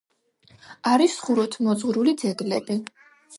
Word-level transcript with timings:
არის 0.91 1.17
ხუროთმოძღვრული 1.25 2.15
ძეგლები. 2.23 2.79